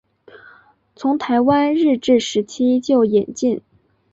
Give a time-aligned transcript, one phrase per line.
[0.95, 3.61] 从台湾日治时期就引进。